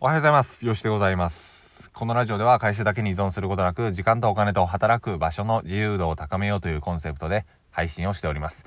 [0.00, 0.64] おはようございます。
[0.64, 1.90] よしでございます。
[1.90, 8.64] このラジオでは会社だけに依存することなく、時間とお金と働く場所の自由度を高めようというコンセプトで配信をしております。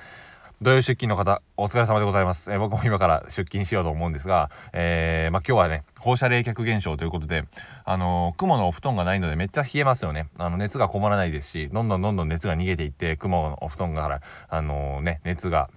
[0.61, 2.51] 土曜出勤の方、お疲れ様でございます。
[2.51, 7.45] えー、僕も今から出勤しようと思うんですが、えー、まあ、今日はね、放射冷却現象ということで、
[7.85, 10.27] あのー、雲のお布団がないのでめっちゃ冷えますよね。
[10.37, 14.19] あの、熱がこもらないですし、どんどんどんどん熱が逃げていって、雲のお布団から、
[14.49, 15.69] あのね、熱が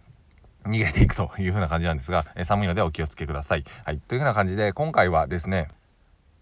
[0.66, 3.64] 逃げていくという風な感じなんですが、え寒いのでお気をつけください。
[3.84, 3.98] はい。
[3.98, 5.68] という風な感じで、今回はですね、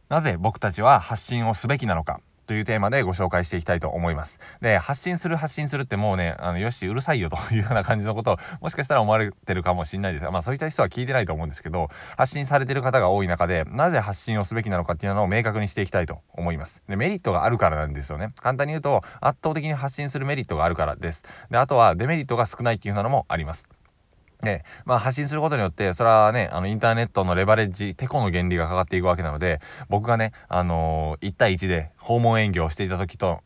[0.08, 4.40] なぜ僕たちは発信をすべきなのかというテーマでご紹介していきたいと思います。
[4.60, 16.82] で、発信する発信するってもうね、あの、よし、うるさいよというような感じのことを、もしかしたら思われてるかもしれないですが、まあそういった人は聞いてないと思うんですけど、発信されてる方が多い中で、なぜ発信をすべきなのかっていうのを明確にしていきたいと思います。
[16.88, 18.32] で、メリットがあるからなんですよね。
[18.40, 21.24] 簡単に言うと、圧倒的に発信するメリットがあるからです。
[21.50, 23.68] で、あとはデメリットが少ないっていうのもあります。
[24.42, 33.40] ね、まあ発信することによって、それはね、あのインターネットのレバレッジ、テコの原理がかかっていくわけなので、僕がね、あのー、1対1で訪問営業をしていた時と、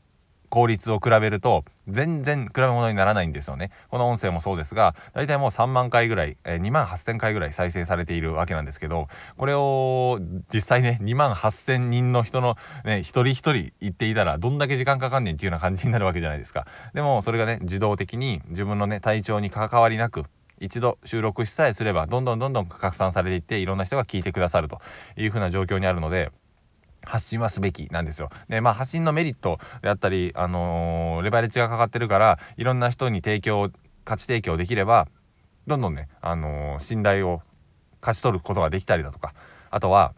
[0.48, 3.70] 効率を比べると、全然比べ物にならないんですよね。
[3.91, 10.19] この音声もそうですが、大体もう3万回ぐらい、え、2万8000回ぐらい再生されているわけなんですけど、これを
[10.53, 16.67] 実際ね、2万8000人の人のね、一人一人言っていたら、どんだけ時間かかんねんっていうような感じになるわけじゃないですか。
[16.95, 20.25] でも、それがね、自動的に自分のね、体調に関わりなく、
[20.59, 24.81] 一度収録しさえすればどんどんどんどん拡散されていっていろんな人が聞いてくださると
[25.17, 26.31] いうふうな状況にあるので
[27.05, 28.31] 発信はすべきなんですよ。
[28.48, 33.71] でまあ発信のメリットであったり、あのー、レバレッジがかかってるからいろんな人に提供
[34.05, 35.09] 価値提供できれば
[35.67, 37.43] どんどんね、あのー、信頼を
[38.01, 39.35] 勝ち取ることができたりだとか
[39.70, 40.15] あとは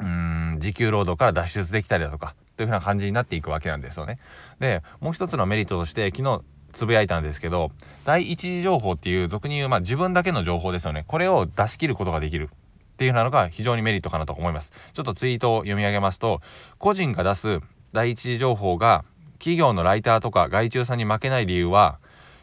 [0.00, 4.18] うん時給労働から脱出できたりだとかというふうな感じになっていくわけなんですよね。
[4.58, 7.70] でもう一つのメリットとして昨日つぶやいたんですけど、
[8.04, 11.04] 第一次情報っていう俗に言う、まあ自分だけの情報ですよね。
[11.06, 12.50] これを出し切ることができる。
[12.52, 14.72] っていうなのが非常にメリットかなと思います。
[14.92, 16.40] ちょっとツイートを読み上げますと、
[16.78, 17.60] 個人が出す
[17.92, 19.04] 第一次情報が
[19.38, 22.00] 企業のライターとか外注さんに負けない理由は、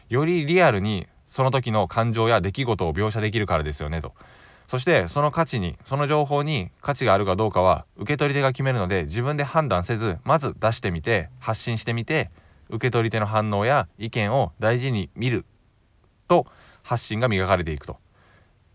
[0.08, 4.14] よりリアルにその時の感情や出来事を描写できるからですよねと。
[4.66, 12.30] そしてその価値に、その情報に価値があるかどうかは受け取り手が決めるので自分で判断せず、まず出してみて、発信してみて、
[12.68, 15.44] 受け取り手の反応や意見を大事に見る
[16.28, 16.46] と
[16.82, 17.98] 発信が磨かれていくと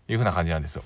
[0.08, 0.84] いうふうな感じなんですよ。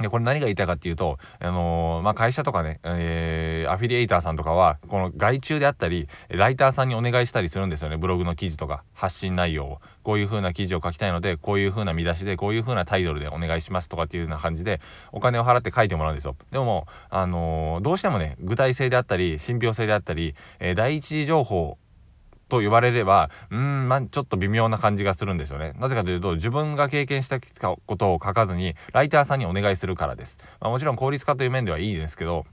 [0.00, 7.96] で、これ何が言いたいかっていうと、あのー、まあ、会社とかね、えー、アフィリエイターさんとかは、この外注であったり、ライターさんにお願いしたりするんですよね。
[7.96, 9.80] ブログの記事とか、発信内容を。
[10.02, 14.82] こういう風な記事を書きたいので、こういう風な見出しで、こういう風なタイトルでお願いしますとかっていうような感じで、
[15.12, 16.36] お金を払って書いてもらうんですよ。
[16.52, 21.78] でも、あのー、どうしてもね、具体性であったり、信憑性であったり、え第一次情報
[22.48, 25.72] と言われれば、うん、まあ、ちょっと微妙な感じがするんですよね。
[25.78, 30.38] なぜかというと、自分が経験したことを書かずに、ライターさんにお願いするからです。
[30.60, 32.46] まあ、もちろん効率化という面ではいいですけど、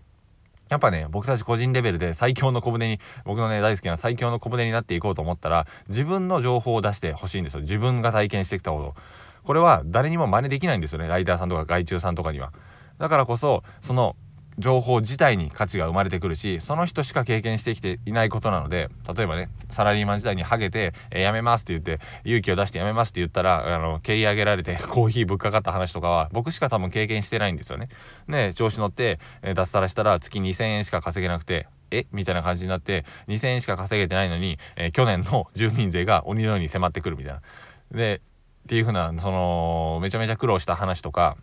[0.70, 7.62] やっぱね、僕たち個人レベルで最強の小舟に、僕のね、大好きな最強の小舟になっていこうと思ったら、自分の情報を出してほしいんですよ。
[7.62, 8.96] 自分が体験してきたこと。
[9.44, 11.08] これは誰にも真似できないんですよね。
[11.08, 12.54] ライターさんとか外注さんとかには。
[12.98, 14.16] だからこそ、その
[14.58, 27.90] 情報自体に価値が生まれてくるしその人しか経験してきていないことなので例えばねサラリーマン時代にハゲて、えー、辞めますって言って勇気を出して辞めますって言ったらあの蹴り上げられて コーヒーぶっかかった話とかは僕しか多分経験してないんですよね。
[28.28, 32.06] ね調子乗って、えー、脱サラしたら月2,000円しか稼げなくてえ？
[32.12, 37.42] みたいな感じになって2,000円しか稼げてないのに、えー、去年の 住民税が鬼のように迫ってくるみたいな。
[37.92, 38.22] で
[38.64, 41.36] っていう風なそのめちゃめちゃ苦労した話とか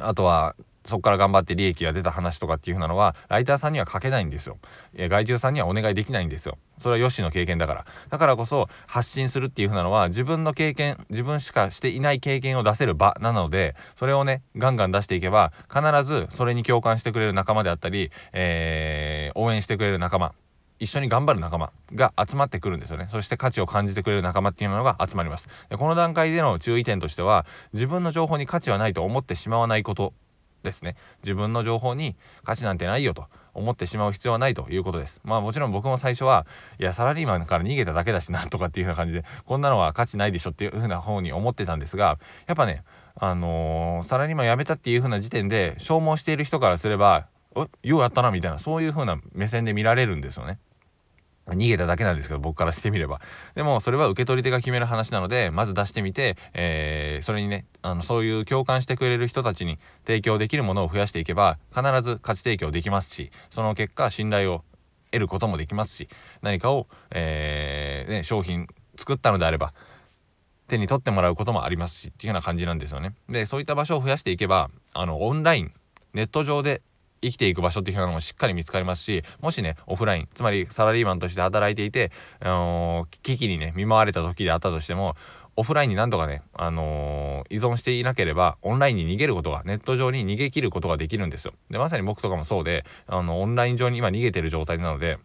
[0.00, 0.54] あとは
[0.86, 4.58] そこから頑張って利益が出た話とかっていう風なのはライターさんには書けないんですよ。
[4.94, 6.58] え外注さんにはお願いできないんですよ。
[6.78, 7.86] それはヨッシーの経験だから。
[8.08, 20.32] だからこそ発信するっていう風なのは自分の経験自分しかしていない経験を出せる場なのでそれをねガンガン出していけば必ずそれに共感してくれる仲間であったり、えー、応援してくれる仲間
[20.78, 23.08] 一緒に頑張る仲間が集まってくるんですよね。
[23.10, 25.48] そして価値を感じてくれる仲間っていうのが集まります。
[25.70, 30.12] でこの段階での注意点としては自分の情報に価値はないと思ってしまわないこと
[30.66, 36.46] ですね自分の情報に価値なんてないよと思ってしまう必要はないということですまあもちろん僕も最初は
[36.78, 42.84] いやサラリーマンから逃げただけだしなとかっていうような感じでこんなのは価値ないでしょっていう風な方に思ってたんですがやっぱね
[43.18, 47.26] あのー、サラリーマン辞めたっていう風な時点で消耗している人からすれば
[47.82, 50.58] 「ようやったな」みたいなそういう風な目線で見られるんですよね。
[51.46, 53.20] 逃げただけなんですけど、僕からしてみれば。
[53.54, 64.64] でも、それは受け取り手が決める話なので、まず出してみて、えー、それにね、あの、そういう共感してくれる人たちに提供できるものを増やしていけば、必ず価値提供できますし、その結果、信頼を
[65.12, 66.08] 得ることもできますし、
[66.42, 68.66] 何かを、えー、ね、商品
[68.98, 69.72] 作ったのであれば、
[70.66, 73.14] 手に取ってもらうこともありますし、っていうような感じなんですよね。
[73.28, 75.72] で、そういった場所を増やしていけば、あの、オンライン、
[76.12, 76.82] ネット上で
[77.22, 85.16] 生きていく場所っていうのもしっかり見つかりますしもしねオフラインつまりサラリーマンとして働いていて、あのー、危機にね見舞われた時であったとしても
[85.58, 91.54] オフラインに何とかね、あのー、依存していなければオンラインに逃げることがネット上に逃げ切ることができるんですよ。
[91.70, 95.18] でまさに僕とかもそうであのオンライン上に今逃げてる状態なので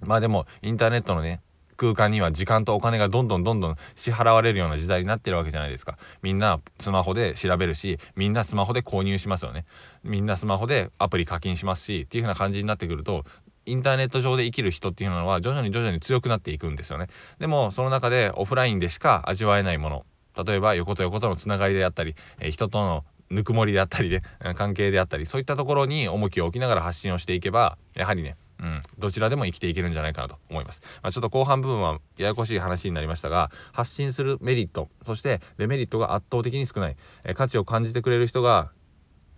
[0.00, 1.42] まあでもインターネットのね
[1.82, 5.98] 空間には時間とお金がどんどんどんどん支払われるような時代になってるわけじゃないですか。
[6.22, 9.64] みんなスマホで調べるしみんなスマホで購入しますよね。
[10.04, 13.24] みんなスマホでアプリ課金しますしっていう風な感じになってくると
[13.66, 17.08] インターネット上で生きる人っていうのは徐々に徐々に強くなっていくんですよね。
[17.40, 20.06] でもその中でオフラインでしか味わえないもの
[20.46, 24.22] 例えば横と横とのつながりであったり、えー、人とのぬくもりであったりで
[24.54, 30.82] 関係であったりそういったところに重きを置きながら発信をしていけばやはりねうん、どちらでも生きていけるんじゃないかなと思います。
[31.02, 38.70] まあ、ちょっと後半部分はややこしい話になりましたが、発信するメリット、そしてデメリットが圧倒的に少ない、え価値を感じてくれる人が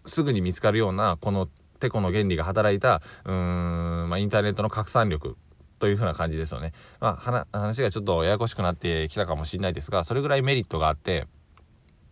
[0.05, 1.49] すぐに見つかるような、この
[1.81, 5.37] テコの原理が働いた、うーん、まあ、インターネットの拡散力
[5.79, 6.73] という風な感じですよね。
[7.01, 11.27] まあ、話がちょっとややこしくなってきたかもしれないですが、それぐらいメリットがあって、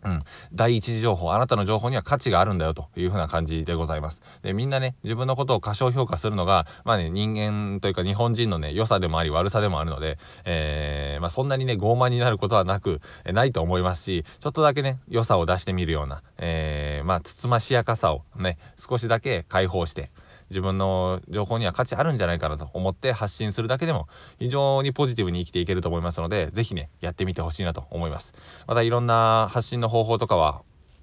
[0.04, 0.22] うん。
[0.52, 4.22] 第一次情報、あなたの情報には価値があるんだよというふうな感じでございます。
[4.43, 20.10] で、みんなね、自分のことを過小評価するのが、まあね、人間というか日本人のね、良さでもあり悪さでもあるので、えー、まあそんなにね、傲慢になることはなく、えないと思いますし、ちょっとだけね、良さを出してみるような、えー、まあ、つつましやかさをね、少しだけ解放して、
[20.52, 24.06] 自分の情報には価値あるんじゃないかなと思って発信するだけでも
[24.38, 28.34] 非常にポジティブに生きていけると思いますので是非ねやってみてほしいなと思います。
[28.69, 30.62] またいろんな発信の方法とかは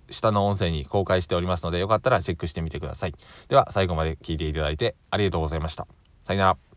[0.10, 3.14] 下の音声に公開しておりますのでよかったらチェックしてみてください。
[3.48, 5.88] では最後まで聞いていただいてありがとうございました。
[6.26, 6.69] さよなら。